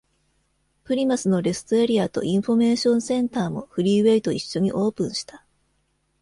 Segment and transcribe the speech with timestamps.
[0.83, 5.45] プリマスのレストエリアとインフォメーションセンターもフリーウェイと一緒にオープンした。